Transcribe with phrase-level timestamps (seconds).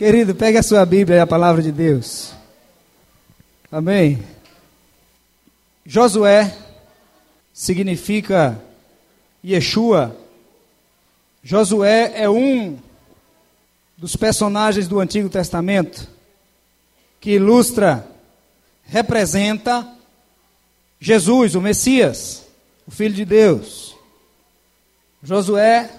[0.00, 2.32] Querido, pegue a sua Bíblia e a palavra de Deus.
[3.70, 4.24] Amém.
[5.84, 6.56] Josué
[7.52, 8.58] significa
[9.44, 10.16] Yeshua.
[11.44, 12.78] Josué é um
[13.94, 16.08] dos personagens do Antigo Testamento
[17.20, 18.08] que ilustra,
[18.84, 19.86] representa
[20.98, 22.46] Jesus, o Messias,
[22.86, 23.94] o Filho de Deus.
[25.22, 25.90] Josué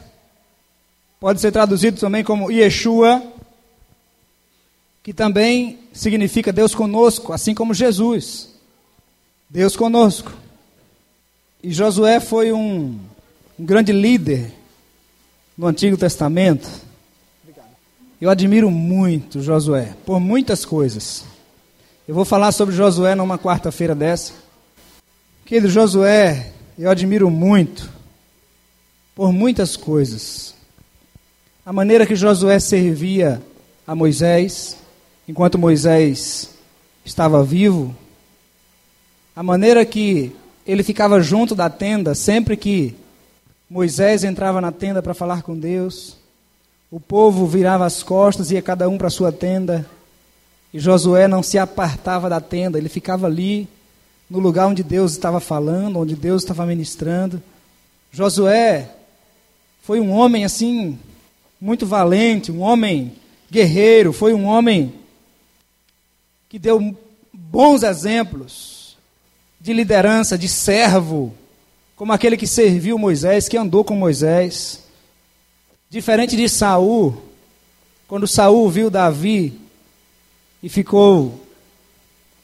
[1.19, 3.30] pode ser traduzido também como Yeshua,
[5.03, 8.49] que também significa Deus conosco, assim como Jesus.
[9.49, 10.31] Deus conosco.
[11.63, 12.99] E Josué foi um,
[13.59, 14.51] um grande líder
[15.57, 16.69] no Antigo Testamento.
[18.19, 21.23] Eu admiro muito Josué, por muitas coisas.
[22.07, 24.33] Eu vou falar sobre Josué numa quarta-feira dessa.
[25.45, 27.89] Querido Josué, eu admiro muito,
[29.15, 30.55] por muitas coisas.
[31.65, 33.41] A maneira que Josué servia
[33.85, 34.77] a Moisés,
[35.27, 36.49] enquanto Moisés
[37.05, 37.95] estava vivo,
[39.35, 42.95] a maneira que ele ficava junto da tenda sempre que
[43.69, 46.17] Moisés entrava na tenda para falar com Deus,
[46.91, 49.85] o povo virava as costas, ia cada um para sua tenda,
[50.73, 53.67] e Josué não se apartava da tenda, ele ficava ali,
[54.29, 57.41] no lugar onde Deus estava falando, onde Deus estava ministrando.
[58.11, 58.89] Josué
[59.81, 60.99] foi um homem assim,
[61.59, 63.13] muito valente, um homem
[63.49, 64.93] guerreiro, foi um homem
[66.51, 66.93] que deu
[67.31, 68.97] bons exemplos
[69.57, 71.33] de liderança, de servo,
[71.95, 74.83] como aquele que serviu Moisés, que andou com Moisés.
[75.89, 77.15] Diferente de Saul,
[78.05, 79.61] quando Saul viu Davi
[80.61, 81.41] e ficou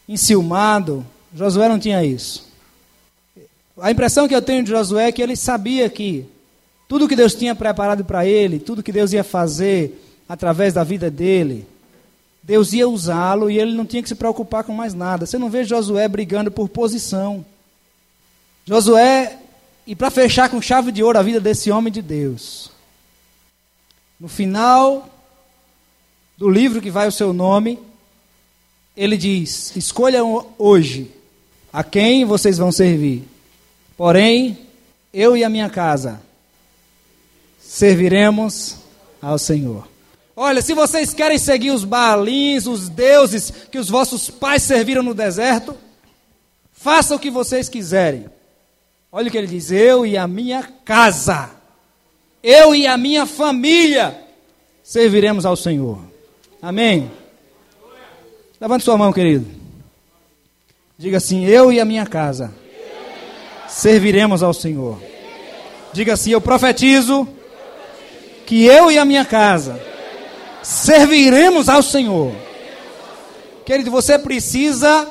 [0.08, 2.48] enciumado, Josué não tinha isso.
[3.78, 6.26] A impressão que eu tenho de Josué é que ele sabia que
[6.88, 11.12] tudo que Deus tinha preparado para ele, tudo que Deus ia fazer através da vida
[11.12, 11.68] dele,
[12.48, 15.26] Deus ia usá-lo e ele não tinha que se preocupar com mais nada.
[15.26, 17.46] Você não vê Josué brigando por posição.
[18.66, 19.38] Josué,
[19.86, 22.72] e para fechar com chave de ouro a vida desse homem de Deus,
[24.18, 25.10] no final
[26.38, 27.78] do livro que vai o seu nome,
[28.96, 31.12] ele diz: Escolham hoje
[31.74, 33.28] a quem vocês vão servir.
[33.98, 34.58] Porém,
[35.14, 36.22] eu e a minha casa
[37.60, 38.78] serviremos
[39.22, 39.97] ao Senhor.
[40.40, 45.16] Olha, se vocês querem seguir os Baalins, os deuses que os vossos pais serviram no
[45.16, 45.76] deserto,
[46.72, 48.28] façam o que vocês quiserem.
[49.12, 51.50] Olha o que ele diz: eu e a minha casa,
[52.44, 54.16] eu e a minha família
[54.84, 56.00] serviremos ao Senhor.
[56.62, 57.12] Amém?
[58.62, 59.48] Levante sua mão, querido.
[61.00, 62.54] Diga assim: eu e a minha casa
[63.68, 65.02] serviremos ao Senhor.
[65.92, 67.28] Diga assim: eu profetizo
[68.46, 69.97] que eu e a minha casa
[70.68, 72.36] serviremos ao Senhor.
[73.66, 75.10] Querido, você precisa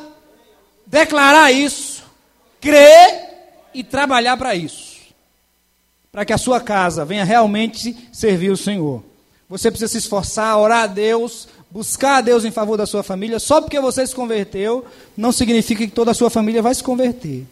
[0.87, 2.03] declarar isso,
[2.61, 3.25] crer
[3.73, 4.97] e trabalhar para isso.
[6.13, 9.03] Para que a sua casa venha realmente servir o Senhor.
[9.49, 13.39] Você precisa se esforçar, orar a Deus, buscar a Deus em favor da sua família.
[13.39, 14.85] Só porque você se converteu,
[15.17, 17.47] não significa que toda a sua família vai se converter.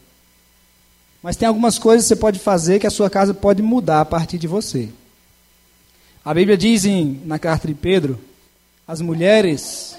[1.22, 4.04] Mas tem algumas coisas que você pode fazer que a sua casa pode mudar a
[4.04, 4.90] partir de você.
[6.24, 8.18] A Bíblia diz em, na carta de Pedro:
[8.88, 9.96] as mulheres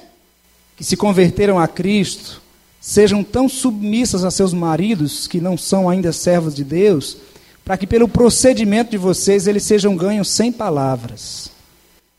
[0.76, 2.42] que se converteram a Cristo
[2.82, 7.18] sejam tão submissas a seus maridos, que não são ainda servos de Deus,
[7.64, 11.52] para que pelo procedimento de vocês eles sejam ganhos sem palavras.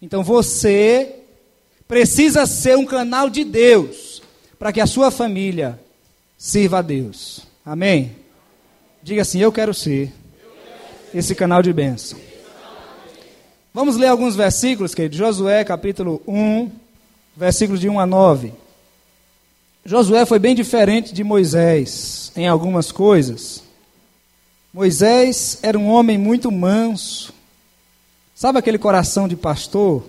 [0.00, 1.16] Então você
[1.88, 4.22] precisa ser um canal de Deus
[4.58, 5.80] para que a sua família
[6.38, 7.40] sirva a Deus.
[7.64, 8.12] Amém?
[9.02, 10.12] Diga assim: Eu quero ser
[11.12, 12.25] esse canal de bênção.
[13.76, 15.18] Vamos ler alguns versículos, querido.
[15.18, 16.70] Josué, capítulo 1,
[17.36, 18.54] versículos de 1 a 9.
[19.84, 23.62] Josué foi bem diferente de Moisés em algumas coisas.
[24.72, 27.34] Moisés era um homem muito manso.
[28.34, 30.04] Sabe aquele coração de pastor?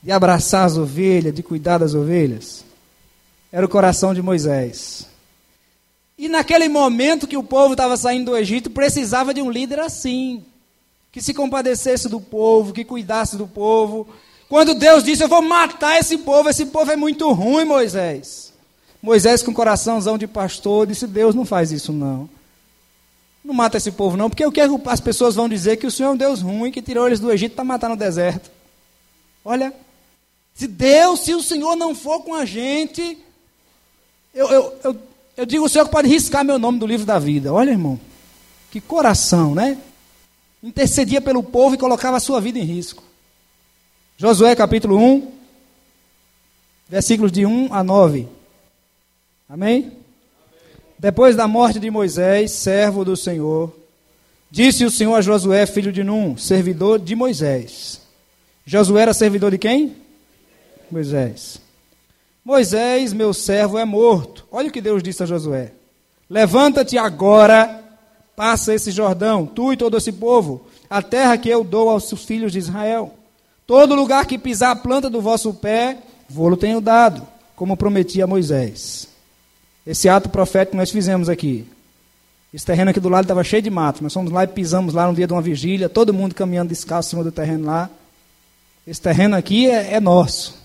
[0.00, 2.64] De abraçar as ovelhas, de cuidar das ovelhas?
[3.50, 5.08] Era o coração de Moisés.
[6.16, 10.44] E naquele momento que o povo estava saindo do Egito, precisava de um líder assim
[11.16, 14.06] que se compadecesse do povo, que cuidasse do povo.
[14.50, 18.52] Quando Deus disse: Eu vou matar esse povo, esse povo é muito ruim, Moisés.
[19.00, 22.28] Moisés, com coraçãozão de pastor, disse: Deus não faz isso, não.
[23.42, 26.10] Não mata esse povo, não, porque o que as pessoas vão dizer que o Senhor
[26.10, 28.50] é um Deus ruim, que tirou eles do Egito para matar no deserto.
[29.42, 29.72] Olha,
[30.54, 33.16] se Deus, se o Senhor não for com a gente,
[34.34, 34.96] eu, eu, eu,
[35.34, 37.54] eu digo o Senhor pode riscar meu nome do livro da vida.
[37.54, 37.98] Olha, irmão,
[38.70, 39.78] que coração, né?
[40.66, 43.04] Intercedia pelo povo e colocava a sua vida em risco.
[44.16, 45.32] Josué capítulo 1,
[46.88, 48.26] versículos de 1 a 9.
[49.48, 49.92] Amém?
[50.98, 53.72] Depois da morte de Moisés, servo do Senhor,
[54.50, 58.00] disse o Senhor a Josué, filho de Num, servidor de Moisés.
[58.64, 59.94] Josué era servidor de quem?
[60.90, 61.60] Moisés.
[62.44, 64.44] Moisés, meu servo, é morto.
[64.50, 65.72] Olha o que Deus disse a Josué:
[66.28, 67.84] Levanta-te agora,
[68.36, 72.52] passa esse Jordão, tu e todo esse povo, a terra que eu dou aos filhos
[72.52, 73.14] de Israel.
[73.66, 75.98] Todo lugar que pisar a planta do vosso pé,
[76.28, 79.08] vou-lo tenho dado, como prometi a Moisés.
[79.84, 81.66] Esse ato profético que nós fizemos aqui.
[82.52, 84.02] Esse terreno aqui do lado estava cheio de mato.
[84.02, 87.08] Nós fomos lá e pisamos lá no dia de uma vigília, todo mundo caminhando descalço
[87.08, 87.90] em cima do terreno lá.
[88.86, 90.56] Esse terreno aqui é, é nosso.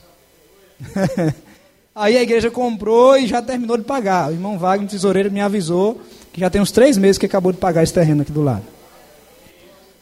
[1.93, 4.29] Aí a igreja comprou e já terminou de pagar.
[4.29, 6.01] O irmão Wagner, tesoureiro, me avisou
[6.31, 8.63] que já tem uns três meses que acabou de pagar esse terreno aqui do lado.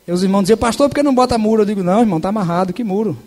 [0.07, 1.63] E os irmãos diziam, pastor, por que não bota muro?
[1.63, 3.17] Eu digo, não, irmão, está amarrado, que muro?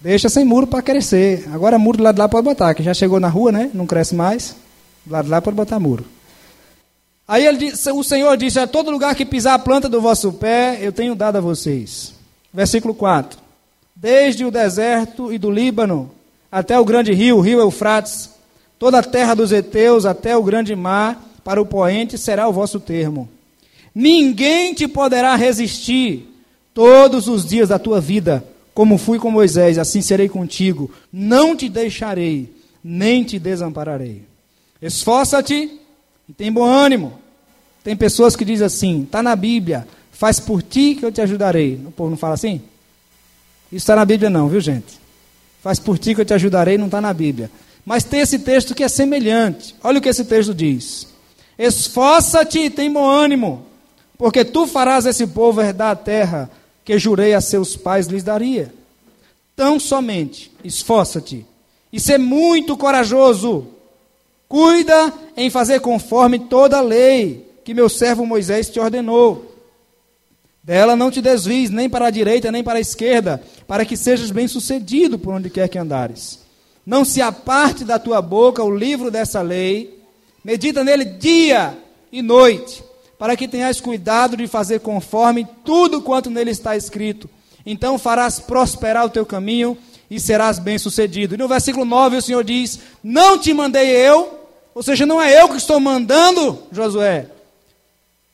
[0.00, 1.48] Deixa sem muro para crescer.
[1.52, 3.70] Agora muro do lado de lá pode botar, que já chegou na rua, né?
[3.74, 4.54] Não cresce mais.
[5.04, 6.04] Do lado de lá pode botar muro.
[7.26, 10.78] Aí ele, o Senhor disse: A todo lugar que pisar a planta do vosso pé,
[10.80, 12.14] eu tenho dado a vocês.
[12.54, 13.38] Versículo 4.
[13.94, 16.10] Desde o deserto e do Líbano
[16.50, 18.30] até o grande rio, o rio Eufrates,
[18.78, 22.78] toda a terra dos heteus até o grande mar, para o poente será o vosso
[22.78, 23.28] termo.
[23.94, 26.28] Ninguém te poderá resistir
[26.74, 30.90] todos os dias da tua vida, como fui com Moisés, assim serei contigo.
[31.12, 32.52] Não te deixarei,
[32.84, 34.22] nem te desampararei.
[34.80, 35.80] Esforça-te
[36.28, 37.18] e tem bom ânimo.
[37.82, 41.80] Tem pessoas que dizem assim: está na Bíblia, faz por ti que eu te ajudarei.
[41.86, 42.60] O povo não fala assim?
[43.72, 44.98] Isso está na Bíblia, não, viu gente?
[45.62, 47.50] Faz por ti que eu te ajudarei, não está na Bíblia.
[47.84, 49.74] Mas tem esse texto que é semelhante.
[49.82, 51.08] Olha o que esse texto diz:
[51.58, 53.66] Esforça-te e tem bom ânimo,
[54.16, 56.50] porque tu farás esse povo herdar a terra
[56.84, 58.72] que jurei a seus pais lhes daria.
[59.56, 61.44] Tão somente esforça-te
[61.92, 63.78] e ser muito corajoso
[64.48, 69.54] Cuida em fazer conforme toda a lei que meu servo Moisés te ordenou.
[70.62, 74.30] Dela não te desvies nem para a direita nem para a esquerda, para que sejas
[74.30, 76.40] bem-sucedido por onde quer que andares.
[76.86, 80.02] Não se aparte da tua boca o livro dessa lei,
[80.42, 81.76] medita nele dia
[82.10, 82.82] e noite,
[83.18, 87.28] para que tenhas cuidado de fazer conforme tudo quanto nele está escrito.
[87.66, 89.76] Então farás prosperar o teu caminho
[90.10, 91.34] e serás bem-sucedido.
[91.34, 95.42] E no versículo 9 o Senhor diz: Não te mandei eu, ou seja, não é
[95.42, 97.26] eu que estou mandando, Josué.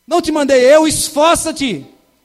[0.06, 1.84] Não te mandei eu, esforça-te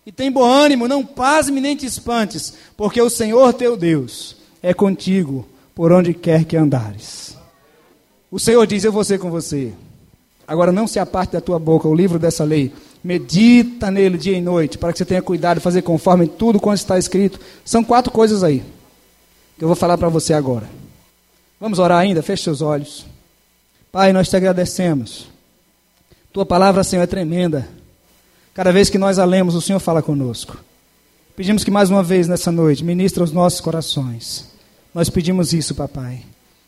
[0.09, 4.73] e tem bom ânimo, não pasme nem te espantes, porque o Senhor teu Deus é
[4.73, 7.37] contigo por onde quer que andares.
[8.31, 9.71] O Senhor diz: Eu vou ser com você.
[10.47, 12.73] Agora não se aparte da tua boca o livro dessa lei.
[13.03, 16.79] Medita nele dia e noite, para que você tenha cuidado de fazer conforme tudo quanto
[16.79, 17.39] está escrito.
[17.63, 18.63] São quatro coisas aí
[19.59, 20.67] que eu vou falar para você agora.
[21.59, 22.23] Vamos orar ainda?
[22.23, 23.05] Feche seus olhos.
[23.91, 25.27] Pai, nós te agradecemos.
[26.33, 27.77] Tua palavra, Senhor, é tremenda.
[28.59, 30.57] Cada vez que nós a lemos, o Senhor fala conosco.
[31.33, 34.49] Pedimos que mais uma vez nessa noite ministre os nossos corações.
[34.93, 36.23] Nós pedimos isso, papai.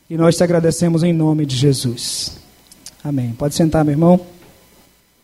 [0.09, 2.37] E nós te agradecemos em nome de Jesus.
[3.03, 3.33] Amém.
[3.33, 4.25] Pode sentar, meu irmão.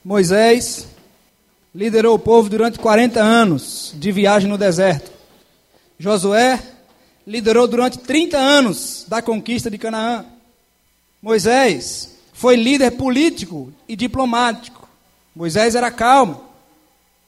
[0.03, 0.89] Moisés
[1.73, 5.09] liderou o povo durante 40 anos de viagem no deserto.
[5.97, 6.61] Josué
[7.25, 10.25] liderou durante 30 anos da conquista de Canaã.
[11.21, 14.85] Moisés foi líder político e diplomático.
[15.33, 16.46] Moisés era calmo.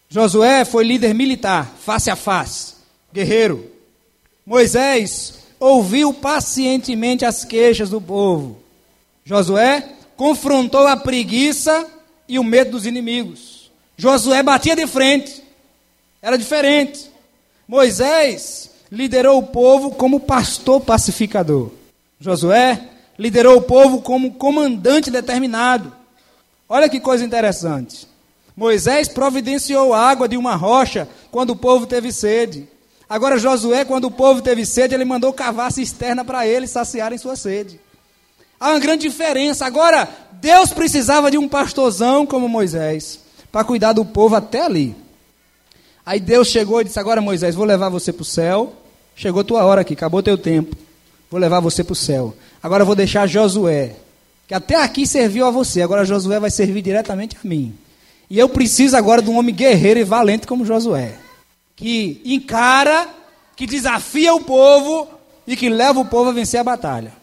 [0.09, 2.73] Josué foi líder militar, face a face,
[3.13, 3.69] guerreiro.
[4.43, 8.57] Moisés ouviu pacientemente as queixas do povo.
[9.23, 9.87] Josué
[10.17, 11.87] confrontou a preguiça
[12.27, 13.71] e o medo dos inimigos.
[13.95, 15.43] Josué batia de frente.
[16.19, 17.11] Era diferente.
[17.67, 21.69] Moisés liderou o povo como pastor pacificador.
[22.19, 22.89] Josué
[23.19, 25.93] liderou o povo como comandante determinado.
[26.67, 28.08] Olha que coisa interessante.
[28.59, 32.67] Moisés providenciou água de uma rocha quando o povo teve sede.
[33.07, 37.37] Agora Josué, quando o povo teve sede, ele mandou cavar cisterna para eles saciarem sua
[37.37, 37.79] sede.
[38.59, 39.65] Há uma grande diferença.
[39.65, 40.09] Agora,
[40.41, 44.93] Deus precisava de um pastorzão como Moisés para cuidar do povo até ali.
[46.05, 48.73] Aí Deus chegou e disse: Agora, Moisés, vou levar você para o céu.
[49.15, 50.75] Chegou tua hora aqui, acabou teu tempo.
[51.31, 52.35] Vou levar você para o céu.
[52.61, 53.95] Agora vou deixar Josué,
[54.49, 57.73] que até aqui serviu a você, agora Josué vai servir diretamente a mim.
[58.29, 61.15] E eu preciso agora de um homem guerreiro e valente como Josué,
[61.75, 63.07] que encara,
[63.55, 65.07] que desafia o povo
[65.47, 67.13] e que leva o povo a vencer a batalha.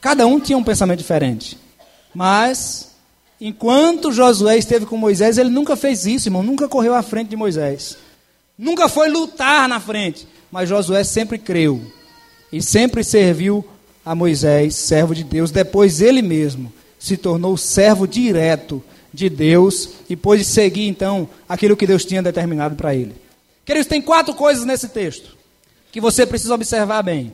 [0.00, 1.58] Cada um tinha um pensamento diferente.
[2.14, 2.90] Mas,
[3.40, 7.36] enquanto Josué esteve com Moisés, ele nunca fez isso, irmão, nunca correu à frente de
[7.36, 7.96] Moisés.
[8.58, 10.26] Nunca foi lutar na frente.
[10.50, 11.80] Mas Josué sempre creu
[12.52, 13.64] e sempre serviu
[14.04, 20.16] a Moisés, servo de Deus, depois ele mesmo se tornou servo direto de Deus e
[20.16, 23.14] pôde seguir então aquilo que Deus tinha determinado para ele.
[23.64, 25.36] Queridos, tem quatro coisas nesse texto
[25.90, 27.32] que você precisa observar bem.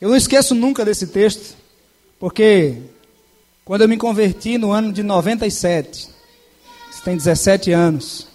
[0.00, 1.56] Eu não esqueço nunca desse texto,
[2.18, 2.76] porque
[3.64, 6.08] quando eu me converti no ano de 97,
[6.90, 8.26] você tem 17 anos,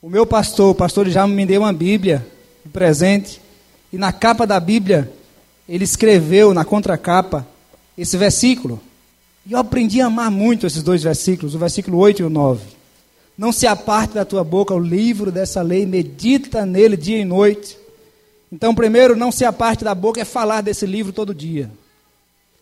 [0.00, 2.26] o meu pastor, o pastor já me deu uma Bíblia
[2.64, 3.40] de presente,
[3.92, 5.12] e na capa da Bíblia,
[5.68, 7.46] ele escreveu na contracapa
[7.96, 8.80] esse versículo.
[9.46, 12.66] E eu aprendi a amar muito esses dois versículos, o versículo 8 e o 9.
[13.38, 17.78] Não se aparte da tua boca o livro dessa lei, medita nele dia e noite.
[18.50, 21.70] Então, primeiro, não se aparte da boca é falar desse livro todo dia.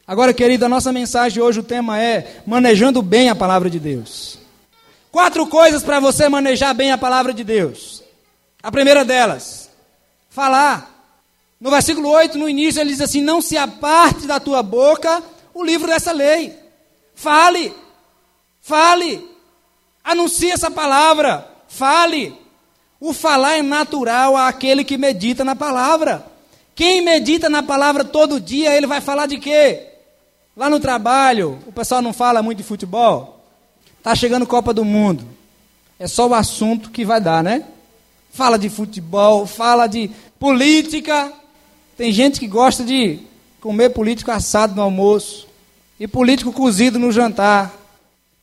[0.06, 4.38] Agora, querido, a nossa mensagem hoje, o tema é manejando bem a palavra de Deus.
[5.10, 8.02] Quatro coisas para você manejar bem a palavra de Deus.
[8.62, 9.70] A primeira delas,
[10.28, 10.90] falar.
[11.58, 15.22] No versículo 8, no início, ele diz assim: Não se aparte da tua boca
[15.54, 16.63] o livro dessa lei.
[17.14, 17.72] Fale,
[18.60, 19.26] fale,
[20.02, 22.36] anuncie essa palavra, fale.
[23.00, 26.26] O falar é natural àquele que medita na palavra.
[26.74, 29.88] Quem medita na palavra todo dia, ele vai falar de quê?
[30.56, 33.40] Lá no trabalho, o pessoal não fala muito de futebol.
[34.02, 35.24] Tá chegando Copa do Mundo.
[35.98, 37.64] É só o assunto que vai dar, né?
[38.30, 41.32] Fala de futebol, fala de política.
[41.96, 43.20] Tem gente que gosta de
[43.60, 45.46] comer político assado no almoço
[45.98, 47.72] e político cozido no jantar.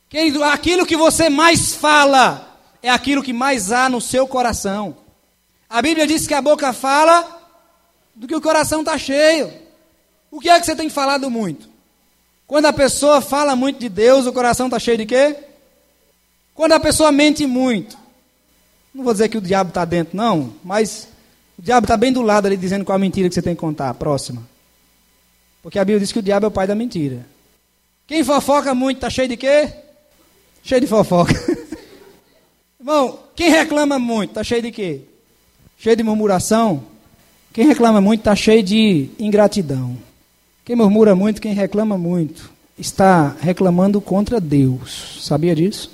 [0.08, 4.96] Querido, aquilo que você mais fala é aquilo que mais há no seu coração.
[5.68, 7.40] A Bíblia diz que a boca fala
[8.14, 9.52] do que o coração está cheio.
[10.30, 11.68] O que é que você tem falado muito?
[12.46, 15.36] Quando a pessoa fala muito de Deus, o coração está cheio de quê?
[16.54, 17.96] Quando a pessoa mente muito.
[18.94, 21.08] Não vou dizer que o diabo está dentro, não, mas
[21.58, 23.60] o diabo está bem do lado ali dizendo qual a mentira que você tem que
[23.60, 23.94] contar.
[23.94, 24.42] Próxima.
[25.62, 27.24] Porque a Bíblia diz que o diabo é o pai da mentira.
[28.12, 29.72] Quem fofoca muito está cheio de quê?
[30.62, 31.32] Cheio de fofoca.
[32.78, 35.00] Irmão, quem reclama muito está cheio de quê?
[35.78, 36.84] Cheio de murmuração.
[37.54, 39.96] Quem reclama muito está cheio de ingratidão.
[40.62, 45.22] Quem murmura muito, quem reclama muito, está reclamando contra Deus.
[45.22, 45.90] Sabia disso?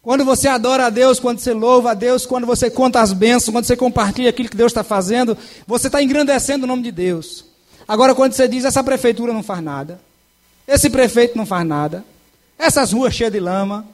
[0.00, 3.52] Quando você adora a Deus, quando você louva a Deus, quando você conta as bênçãos,
[3.52, 7.44] quando você compartilha aquilo que Deus está fazendo, você está engrandecendo o nome de Deus.
[7.86, 10.07] Agora, quando você diz, essa prefeitura não faz nada,
[10.68, 12.04] esse prefeito não faz nada.
[12.58, 13.86] Essas ruas cheias de lama.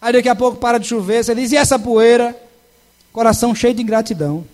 [0.00, 1.24] Aí daqui a pouco para de chover.
[1.24, 2.36] Você diz, e essa poeira?
[3.12, 4.46] Coração cheio de ingratidão.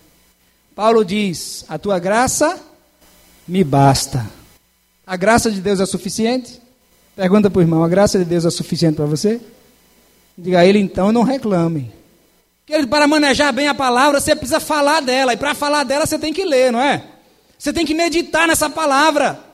[0.74, 2.58] Paulo diz: A tua graça
[3.46, 4.26] me basta.
[5.06, 6.60] A graça de Deus é suficiente?
[7.14, 9.40] Pergunta para o irmão: A graça de Deus é suficiente para você?
[10.38, 11.92] Diga a ele então, não reclame.
[12.64, 15.34] Que para manejar bem a palavra, você precisa falar dela.
[15.34, 17.04] E para falar dela, você tem que ler, não é?
[17.58, 19.49] Você tem que meditar nessa palavra.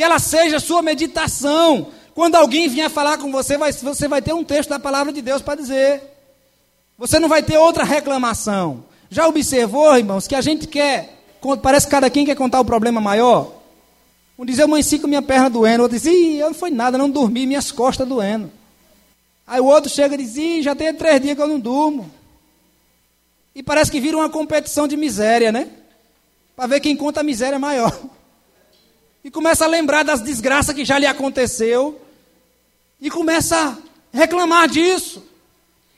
[0.00, 1.88] Que ela seja sua meditação.
[2.14, 5.20] Quando alguém vier falar com você, vai, você vai ter um texto da palavra de
[5.20, 6.00] Deus para dizer.
[6.96, 8.82] Você não vai ter outra reclamação.
[9.10, 11.22] Já observou, irmãos, que a gente quer,
[11.62, 13.52] parece que cada quem quer contar o problema maior?
[14.38, 15.82] Um diz, eu amanheci com minha perna doendo.
[15.82, 18.50] Outro diz, ih, eu não foi nada, não dormi, minhas costas doendo.
[19.46, 22.10] Aí o outro chega e diz, ih, já tem três dias que eu não durmo.
[23.54, 25.68] E parece que vira uma competição de miséria, né?
[26.56, 27.94] Para ver quem conta a miséria maior
[29.24, 32.00] e começa a lembrar das desgraças que já lhe aconteceu
[33.00, 33.76] e começa a
[34.16, 35.22] reclamar disso.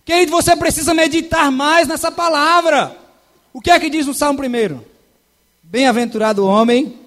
[0.05, 2.97] Querido, você precisa meditar mais nessa palavra.
[3.53, 4.85] O que é que diz no Salmo primeiro?
[5.63, 6.99] Bem-aventurado o homem,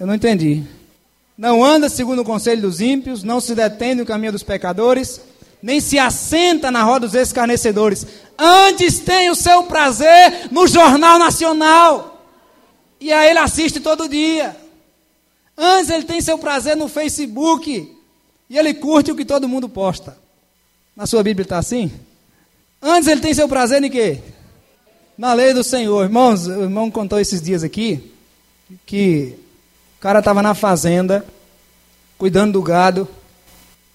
[0.00, 0.64] eu não entendi.
[1.36, 5.20] Não anda segundo o conselho dos ímpios, não se detém no caminho dos pecadores,
[5.62, 8.06] nem se assenta na roda dos escarnecedores.
[8.38, 12.24] Antes tem o seu prazer no Jornal Nacional.
[12.98, 14.56] E a ele assiste todo dia.
[15.56, 17.96] Antes ele tem seu prazer no Facebook
[18.48, 20.16] e ele curte o que todo mundo posta.
[20.94, 21.90] Na sua Bíblia está assim?
[22.80, 24.20] Antes ele tem seu prazer em quê?
[25.16, 26.04] Na lei do Senhor.
[26.04, 28.12] Irmãos, o irmão contou esses dias aqui
[28.84, 29.34] que
[29.98, 31.24] o cara estava na fazenda,
[32.18, 33.08] cuidando do gado.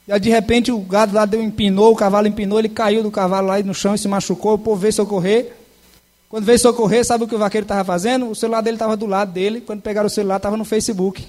[0.08, 3.12] E aí, de repente o gado lá deu, empinou, o cavalo empinou, ele caiu do
[3.12, 4.56] cavalo lá no chão e se machucou.
[4.56, 5.53] O povo veio socorrer.
[6.27, 8.30] Quando veio socorrer, sabe o que o vaqueiro estava fazendo?
[8.30, 9.62] O celular dele estava do lado dele.
[9.62, 11.27] Quando pegaram o celular, estava no Facebook.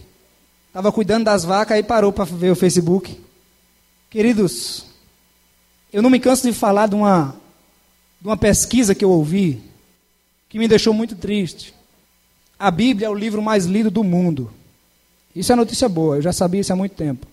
[0.73, 3.21] Estava cuidando das vacas e parou para ver o Facebook.
[4.09, 4.87] Queridos,
[5.93, 7.37] eu não me canso de falar de uma,
[8.19, 9.61] de uma pesquisa que eu ouvi
[10.49, 11.75] que me deixou muito triste.
[12.59, 14.51] A Bíblia é o livro mais lido do mundo.
[15.37, 17.27] Isso é notícia boa, eu já sabia isso há muito tempo.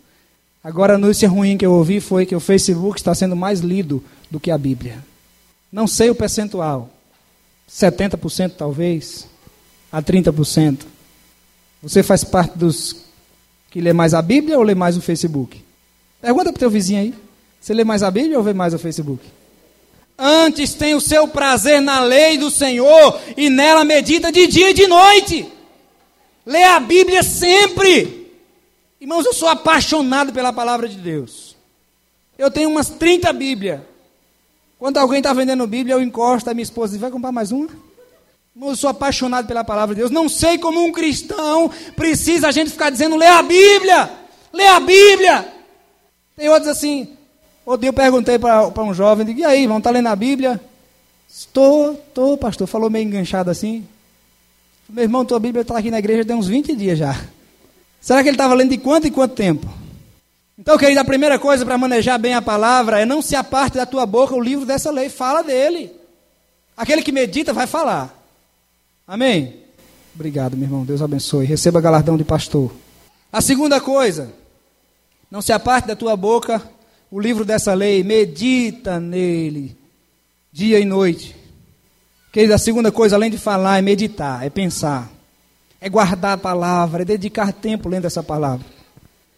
[0.61, 4.03] Agora a notícia ruim que eu ouvi foi que o Facebook está sendo mais lido
[4.29, 5.01] do que a Bíblia.
[5.71, 6.89] Não sei o percentual.
[7.69, 9.29] 70% talvez,
[9.89, 10.79] a 30%.
[11.81, 13.07] Você faz parte dos
[13.69, 15.63] Que lê mais a Bíblia ou lê mais o Facebook?
[16.21, 17.13] Pergunta para o teu vizinho aí.
[17.59, 19.23] Você lê mais a Bíblia ou vê mais o Facebook?
[20.17, 24.73] Antes tem o seu prazer na lei do Senhor e nela medita de dia e
[24.73, 25.47] de noite.
[26.45, 28.31] Lê a Bíblia sempre.
[28.99, 31.55] Irmãos, eu sou apaixonado pela palavra de Deus.
[32.37, 33.81] Eu tenho umas 30 Bíblias.
[34.77, 37.69] Quando alguém está vendendo Bíblia, eu encosto a minha esposa e vai comprar mais uma?
[38.55, 40.11] Eu sou apaixonado pela palavra de Deus.
[40.11, 44.09] Não sei como um cristão precisa a gente ficar dizendo, lê a Bíblia,
[44.53, 45.53] lê a Bíblia.
[46.35, 47.17] Tem outros assim,
[47.69, 50.15] Outro dia eu perguntei para um jovem, digo, e aí, vão estar tá lendo a
[50.15, 50.59] Bíblia?
[51.29, 52.65] Estou, estou, pastor.
[52.65, 53.87] Falou meio enganchado assim.
[54.89, 57.15] Meu irmão, tua Bíblia está aqui na igreja tem uns 20 dias já.
[58.01, 59.67] Será que ele estava lendo de quanto em quanto tempo?
[60.57, 63.85] Então, querido, a primeira coisa para manejar bem a palavra é não se aparte da
[63.85, 65.07] tua boca o livro dessa lei.
[65.07, 65.91] Fala dele.
[66.75, 68.18] Aquele que medita vai falar.
[69.09, 69.55] Amém?
[70.13, 70.85] Obrigado, meu irmão.
[70.85, 71.43] Deus abençoe.
[71.43, 72.71] Receba galardão de pastor.
[73.33, 74.31] A segunda coisa,
[75.31, 76.61] não se aparte da tua boca
[77.09, 79.75] o livro dessa lei, medita nele,
[80.51, 81.35] dia e noite.
[82.31, 85.11] Querida, a segunda coisa, além de falar, é meditar, é pensar,
[85.81, 88.67] é guardar a palavra, é dedicar tempo lendo essa palavra.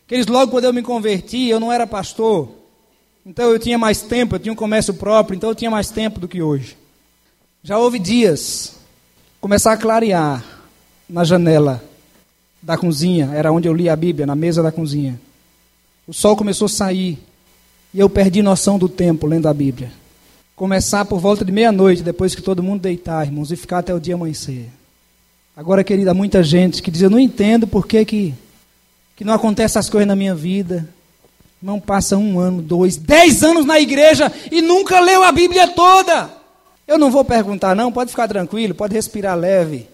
[0.06, 2.52] Queridos, logo quando eu me converti, eu não era pastor,
[3.26, 6.20] então eu tinha mais tempo, eu tinha um comércio próprio, então eu tinha mais tempo
[6.20, 6.78] do que hoje.
[7.64, 8.81] Já houve dias,
[9.42, 10.46] começar a clarear
[11.10, 11.84] na janela
[12.62, 15.20] da cozinha, era onde eu lia a Bíblia, na mesa da cozinha.
[16.08, 17.18] O sol começou a sair,
[17.92, 19.92] e eu perdi noção do tempo lendo a Bíblia.
[20.56, 24.00] Começar por volta de meia-noite, depois que todo mundo deitar, irmãos, e ficar até o
[24.00, 24.70] dia amanhecer.
[25.58, 28.34] Agora, querida, muita gente que diz: Eu não entendo por que, que,
[29.16, 30.88] que não acontecem as coisas na minha vida.
[31.60, 36.41] Não passa um ano, dois, dez anos na igreja e nunca leu a Bíblia toda.
[36.92, 39.88] Eu não vou perguntar, não, pode ficar tranquilo, pode respirar leve.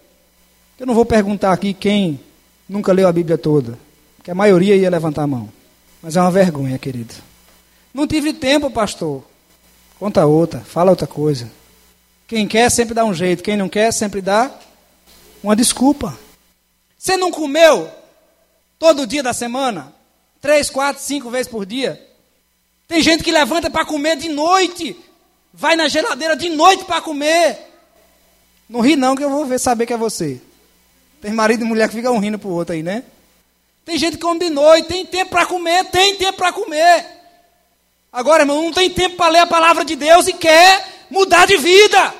[0.80, 2.20] Eu não vou perguntar aqui quem
[2.68, 3.78] nunca leu a Bíblia toda,
[4.24, 5.48] que a maioria ia levantar a mão.
[6.02, 7.14] Mas é uma vergonha, querido.
[7.94, 9.24] Não tive tempo, pastor.
[10.00, 11.52] Conta outra, fala outra coisa.
[12.28, 14.50] Quem quer sempre dá um jeito, quem não quer sempre dá
[15.44, 16.18] uma desculpa.
[16.98, 17.92] Você não comeu
[18.80, 19.94] todo dia da semana?
[20.42, 22.04] Três, quatro, cinco vezes por dia?
[22.88, 24.98] Tem gente que levanta para comer de noite,
[25.58, 27.58] vai na geladeira de noite para comer.
[28.70, 30.40] Não ri não, que eu vou ver, saber que é você.
[31.20, 33.04] Tem marido e mulher que ficam rindo pro outro aí, né?
[33.84, 37.06] Tem gente que come de noite, tem tempo para comer, tem tempo para comer.
[38.14, 41.58] Agora, irmão, não tem tempo para ler a palavra de Deus e quer mudar de
[41.58, 42.14] vida.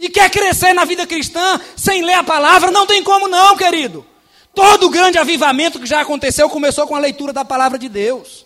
[0.00, 4.04] E quer crescer na vida cristã sem ler a palavra, não tem como não, querido.
[4.52, 8.45] Todo grande avivamento que já aconteceu começou com a leitura da palavra de Deus.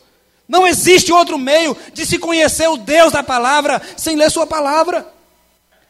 [0.50, 5.06] Não existe outro meio de se conhecer o Deus da palavra sem ler sua palavra.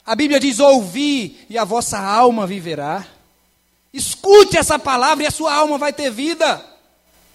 [0.04, 3.06] A Bíblia diz: ouvi e a vossa alma viverá.
[3.90, 6.62] Escute essa palavra e a sua alma vai ter vida.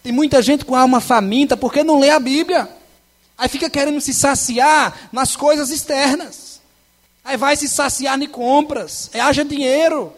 [0.03, 2.69] Tem muita gente com a alma faminta porque não lê a Bíblia.
[3.35, 6.61] Aí fica querendo se saciar nas coisas externas.
[7.23, 9.09] Aí vai se saciar em compras.
[9.11, 10.13] É, haja dinheiro.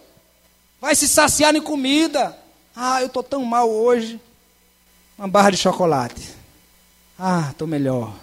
[0.82, 2.38] Vai se saciar em comida.
[2.76, 4.20] Ah, eu estou tão mal hoje.
[5.18, 6.37] Uma barra de chocolate.
[7.18, 8.14] Ah, estou melhor.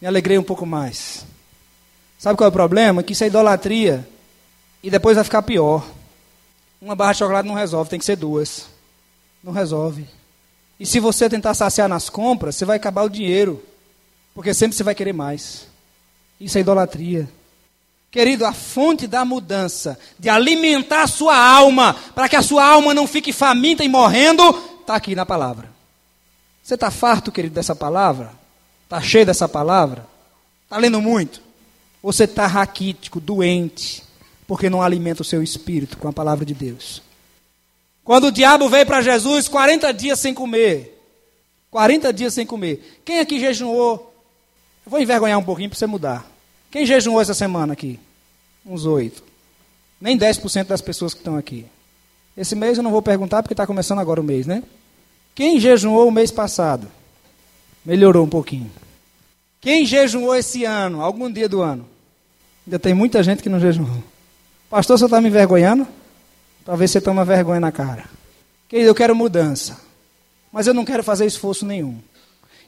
[0.00, 1.26] Me alegrei um pouco mais.
[2.18, 3.02] Sabe qual é o problema?
[3.02, 4.08] Que isso é idolatria.
[4.82, 5.86] E depois vai ficar pior.
[6.80, 8.66] Uma barra de chocolate não resolve, tem que ser duas.
[9.42, 10.06] Não resolve.
[10.78, 13.62] E se você tentar saciar nas compras, você vai acabar o dinheiro.
[14.34, 15.66] Porque sempre você vai querer mais.
[16.40, 17.28] Isso é idolatria.
[18.10, 22.94] Querido, a fonte da mudança, de alimentar a sua alma, para que a sua alma
[22.94, 24.42] não fique faminta e morrendo,
[24.80, 25.77] está aqui na palavra.
[26.68, 28.30] Você está farto, querido, dessa palavra?
[28.84, 30.06] Está cheio dessa palavra?
[30.64, 31.40] Está lendo muito?
[32.02, 34.04] Ou você está raquítico, doente,
[34.46, 37.00] porque não alimenta o seu espírito com a palavra de Deus?
[38.04, 41.02] Quando o diabo veio para Jesus, 40 dias sem comer.
[41.70, 43.00] 40 dias sem comer.
[43.02, 44.14] Quem aqui jejuou
[44.84, 46.30] eu vou envergonhar um pouquinho para você mudar.
[46.70, 47.98] Quem jejuou essa semana aqui?
[48.66, 49.24] Uns oito.
[49.98, 51.64] Nem 10% das pessoas que estão aqui.
[52.36, 54.62] Esse mês eu não vou perguntar porque está começando agora o mês, né?
[55.38, 56.90] Quem jejuou o mês passado?
[57.86, 58.68] Melhorou um pouquinho.
[59.60, 61.88] Quem jejuou esse ano, algum dia do ano?
[62.66, 64.02] Ainda tem muita gente que não jejuou.
[64.68, 65.86] Pastor, você está me envergonhando?
[66.64, 68.10] Talvez você tome vergonha na cara.
[68.68, 69.80] Querido, eu quero mudança.
[70.50, 72.00] Mas eu não quero fazer esforço nenhum.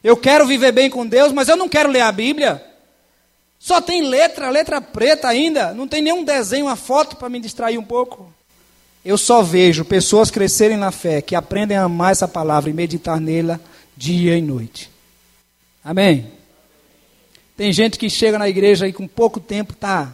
[0.04, 2.64] Eu quero viver bem com Deus, mas eu não quero ler a Bíblia.
[3.58, 5.74] Só tem letra, letra preta ainda.
[5.74, 8.32] Não tem nenhum desenho, uma foto para me distrair um pouco.
[9.04, 13.18] Eu só vejo pessoas crescerem na fé, que aprendem a amar essa palavra e meditar
[13.18, 13.60] nela
[13.96, 14.90] dia e noite.
[15.82, 16.30] Amém?
[17.56, 20.12] Tem gente que chega na igreja e com pouco tempo está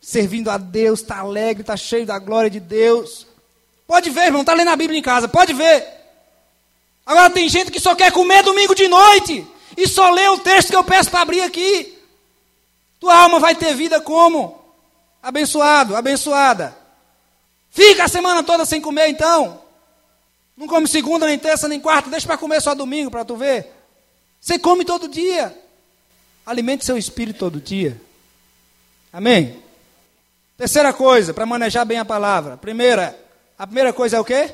[0.00, 3.26] servindo a Deus, está alegre, está cheio da glória de Deus.
[3.86, 5.86] Pode ver, irmão, está lendo a Bíblia em casa, pode ver.
[7.06, 9.46] Agora tem gente que só quer comer domingo de noite
[9.76, 11.98] e só lê o texto que eu peço para abrir aqui.
[13.00, 14.58] Tua alma vai ter vida como?
[15.22, 16.81] Abençoado, abençoada.
[17.72, 19.62] Fica a semana toda sem comer então.
[20.54, 23.66] Não come segunda, nem terça, nem quarta, deixa para comer só domingo para tu ver.
[24.38, 25.56] Você come todo dia.
[26.44, 27.98] Alimente seu espírito todo dia.
[29.10, 29.62] Amém?
[30.58, 32.58] Terceira coisa, para manejar bem a palavra.
[32.58, 33.18] Primeira,
[33.58, 34.52] a primeira coisa é o quê?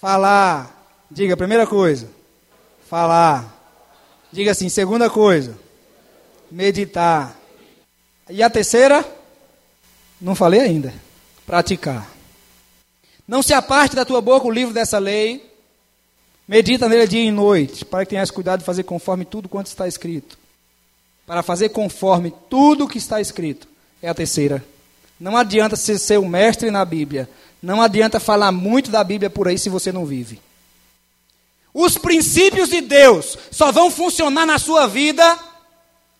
[0.00, 0.84] Falar.
[1.08, 2.10] Diga, primeira coisa.
[2.90, 3.54] Falar.
[4.32, 5.56] Diga assim, segunda coisa.
[6.50, 7.36] Meditar.
[8.28, 9.04] E a terceira?
[10.20, 10.92] Não falei ainda.
[11.46, 12.15] Praticar.
[13.26, 15.44] Não se aparte da tua boca o livro dessa lei.
[16.46, 19.88] Medita nele dia e noite, para que tenhas cuidado de fazer conforme tudo quanto está
[19.88, 20.38] escrito.
[21.26, 23.66] Para fazer conforme tudo o que está escrito.
[24.00, 24.64] É a terceira.
[25.18, 27.28] Não adianta ser, ser o mestre na Bíblia.
[27.60, 30.40] Não adianta falar muito da Bíblia por aí se você não vive.
[31.74, 35.38] Os princípios de Deus só vão funcionar na sua vida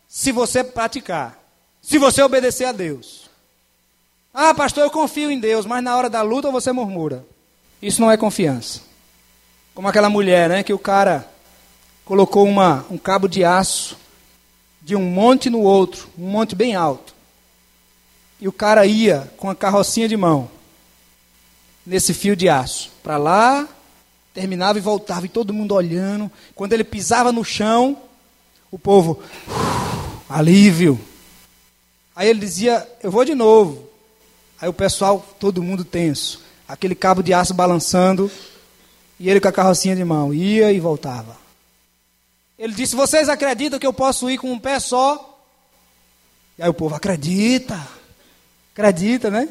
[0.08, 1.38] se você praticar,
[1.80, 3.25] se você obedecer a Deus.
[4.38, 7.24] Ah, pastor, eu confio em Deus, mas na hora da luta você murmura.
[7.80, 8.82] Isso não é confiança.
[9.74, 11.26] Como aquela mulher, né, que o cara
[12.04, 13.96] colocou uma, um cabo de aço
[14.82, 17.14] de um monte no outro, um monte bem alto.
[18.38, 20.50] E o cara ia com a carrocinha de mão
[21.86, 23.66] nesse fio de aço, para lá,
[24.34, 26.30] terminava e voltava, e todo mundo olhando.
[26.54, 27.96] Quando ele pisava no chão,
[28.70, 29.18] o povo,
[30.28, 31.00] alívio.
[32.14, 33.86] Aí ele dizia: Eu vou de novo.
[34.60, 36.42] Aí o pessoal, todo mundo tenso.
[36.66, 38.30] Aquele cabo de aço balançando.
[39.18, 40.32] E ele com a carrocinha de mão.
[40.32, 41.36] Ia e voltava.
[42.58, 45.38] Ele disse: Vocês acreditam que eu posso ir com um pé só?
[46.58, 47.80] E aí o povo acredita.
[48.72, 49.48] Acredita, né?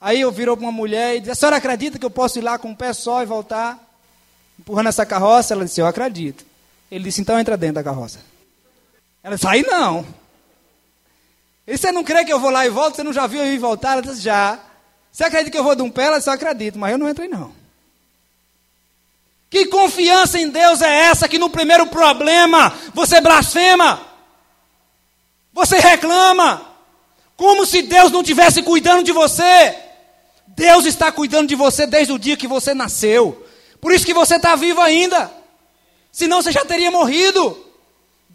[0.00, 2.42] Aí eu virou para uma mulher e disse: A senhora acredita que eu posso ir
[2.42, 3.82] lá com um pé só e voltar?
[4.58, 5.54] Empurrando essa carroça?
[5.54, 6.44] Ela disse: Eu acredito.
[6.90, 8.20] Ele disse: Então entra dentro da carroça.
[9.22, 10.04] Ela disse: Aí não.
[11.66, 12.96] E você não crê que eu vou lá e volto?
[12.96, 13.92] Você não já viu eu ir voltar?
[13.92, 14.58] Ela disse, já.
[15.10, 16.04] Você acredita que eu vou de um pé?
[16.04, 17.52] Ela disse, eu acredito, mas eu não entrei não.
[19.50, 24.00] Que confiança em Deus é essa que no primeiro problema você blasfema?
[25.52, 26.62] Você reclama?
[27.36, 29.76] Como se Deus não estivesse cuidando de você?
[30.48, 33.46] Deus está cuidando de você desde o dia que você nasceu.
[33.80, 35.32] Por isso que você está vivo ainda.
[36.10, 37.65] Senão você já teria morrido.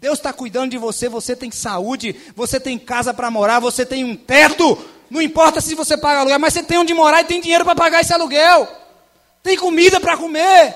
[0.02, 4.02] Deus está cuidando de você, você tem saúde, você tem casa para morar, você tem
[4.02, 4.76] um teto.
[5.08, 7.76] Não importa se você paga aluguel, mas você tem onde morar e tem dinheiro para
[7.76, 8.66] pagar esse aluguel.
[9.44, 10.74] Tem comida para comer.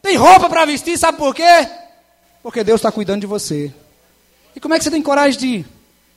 [0.00, 1.68] Tem roupa para vestir, sabe por quê?
[2.44, 3.74] Porque Deus está cuidando de você.
[4.54, 5.64] E como é que você tem coragem de,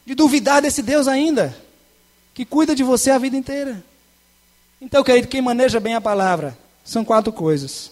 [0.05, 1.57] de duvidar desse Deus ainda?
[2.35, 3.83] Que cuida de você a vida inteira.
[4.79, 7.89] Então, querido, quem maneja bem a palavra são quatro coisas: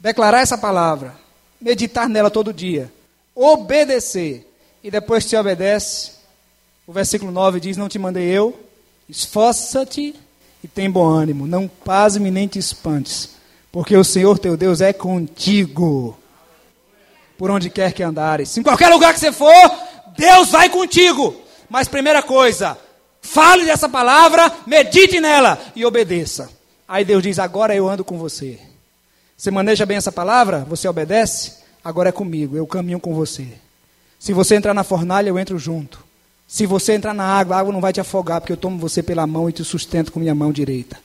[0.00, 1.14] declarar essa palavra,
[1.60, 2.90] meditar nela todo dia,
[3.36, 4.50] obedecer.
[4.82, 6.12] E depois te obedece.
[6.86, 8.58] O versículo 9 diz: Não te mandei eu,
[9.08, 10.14] esforça-te
[10.64, 13.30] e tem bom ânimo, não pasme nem te espantes,
[13.70, 16.18] porque o Senhor teu Deus é contigo,
[17.36, 18.56] por onde quer que andares.
[18.56, 19.70] Em qualquer lugar que você for,
[20.16, 21.36] Deus vai contigo.
[21.68, 22.78] Mas primeira coisa,
[23.20, 26.48] fale dessa palavra, medite nela e obedeça.
[26.86, 28.58] Aí Deus diz: Agora eu ando com você.
[29.36, 30.64] Você maneja bem essa palavra?
[30.68, 31.65] Você obedece?
[31.86, 33.46] Agora é comigo, eu caminho com você.
[34.18, 36.04] Se você entrar na fornalha, eu entro junto.
[36.48, 39.04] Se você entrar na água, a água não vai te afogar, porque eu tomo você
[39.04, 40.98] pela mão e te sustento com minha mão direita.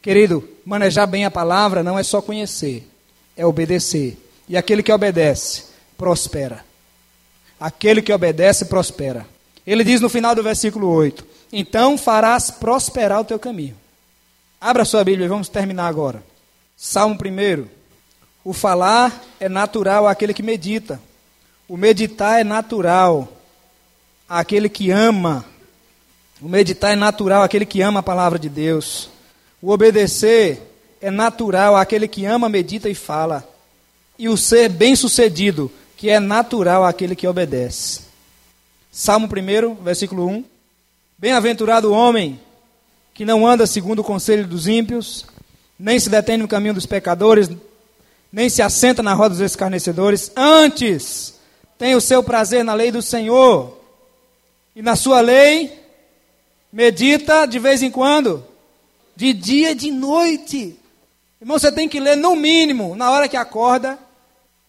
[0.00, 2.88] Querido, manejar bem a palavra não é só conhecer,
[3.36, 4.16] é obedecer.
[4.48, 5.64] E aquele que obedece,
[5.98, 6.64] prospera.
[7.58, 9.26] Aquele que obedece, prospera.
[9.66, 13.74] Ele diz no final do versículo 8: Então farás prosperar o teu caminho.
[14.60, 16.22] Abra sua Bíblia vamos terminar agora.
[16.76, 17.75] Salmo 1.
[18.46, 21.00] O falar é natural àquele que medita.
[21.68, 23.26] O meditar é natural
[24.28, 25.44] àquele que ama.
[26.40, 29.10] O meditar é natural àquele que ama a palavra de Deus.
[29.60, 30.62] O obedecer
[31.00, 33.44] é natural àquele que ama, medita e fala.
[34.16, 38.02] E o ser bem-sucedido, que é natural àquele que obedece.
[38.92, 40.44] Salmo 1, versículo 1.
[41.18, 42.40] Bem-aventurado o homem
[43.12, 45.26] que não anda segundo o conselho dos ímpios,
[45.76, 47.50] nem se detém no caminho dos pecadores,
[48.36, 51.40] nem se assenta na roda dos escarnecedores, antes
[51.78, 53.78] tem o seu prazer na lei do Senhor,
[54.74, 55.72] e na sua lei
[56.70, 58.44] medita de vez em quando,
[59.16, 60.78] de dia e de noite.
[61.40, 63.98] Irmão, você tem que ler no mínimo na hora que acorda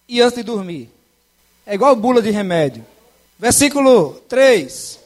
[0.08, 0.90] e antes de dormir.
[1.66, 2.86] É igual bula de remédio.
[3.38, 4.98] Versículo 3: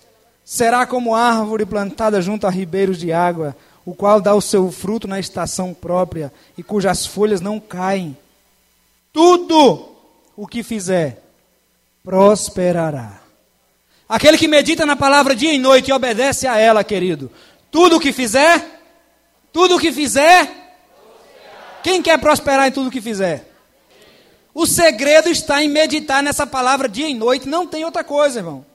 [0.45, 5.07] Será como árvore plantada junto a ribeiros de água, o qual dá o seu fruto
[5.07, 8.15] na estação própria e cujas folhas não caem.
[9.13, 9.95] Tudo
[10.35, 11.21] o que fizer
[12.03, 13.21] prosperará.
[14.07, 17.31] Aquele que medita na palavra dia e noite e obedece a ela, querido,
[17.69, 18.81] tudo o que fizer,
[19.53, 20.49] tudo o que fizer,
[21.81, 23.49] quem quer prosperar em tudo o que fizer?
[24.53, 28.65] O segredo está em meditar nessa palavra dia e noite, não tem outra coisa, irmão.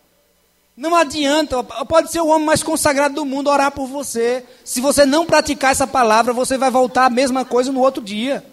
[0.76, 4.44] Não adianta, pode ser o homem mais consagrado do mundo orar por você.
[4.64, 8.44] Se você não praticar essa palavra, você vai voltar a mesma coisa no outro dia.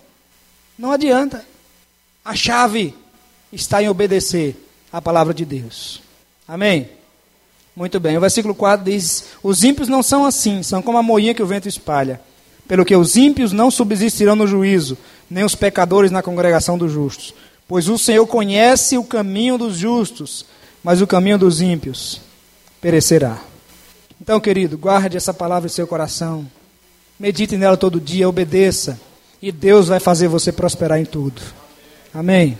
[0.77, 1.45] Não adianta.
[2.23, 2.95] A chave
[3.51, 4.55] está em obedecer
[4.91, 6.01] à palavra de Deus.
[6.47, 6.89] Amém?
[7.75, 8.17] Muito bem.
[8.17, 11.47] O versículo 4 diz: Os ímpios não são assim, são como a moinha que o
[11.47, 12.21] vento espalha.
[12.67, 14.97] Pelo que os ímpios não subsistirão no juízo,
[15.29, 17.33] nem os pecadores na congregação dos justos.
[17.67, 20.45] Pois o Senhor conhece o caminho dos justos
[20.83, 22.19] mas o caminho dos ímpios
[22.81, 23.39] perecerá.
[24.21, 26.45] Então, querido, guarde essa palavra em seu coração,
[27.17, 28.99] medite nela todo dia, obedeça,
[29.41, 31.41] e Deus vai fazer você prosperar em tudo.
[32.13, 32.57] Amém.